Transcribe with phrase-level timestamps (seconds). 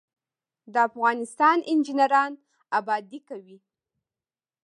[0.73, 2.31] د افغانستان انجنیران
[2.79, 3.57] ابادي کوي